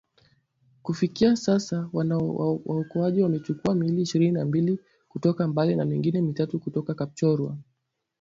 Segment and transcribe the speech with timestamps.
[0.83, 7.57] Kufikia sasa waokoaji wamechukua miili ishirini na mbili kutoka Mbale na mingine mitatu kutoka Kapchorwa